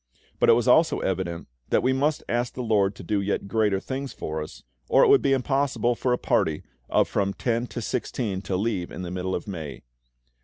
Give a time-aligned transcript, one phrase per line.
[0.39, 3.79] But it was also evident that we must ask the LORD to do yet greater
[3.79, 7.83] things for us, or it would be impossible for a party of from ten to
[7.83, 9.83] sixteen to leave in the middle of May.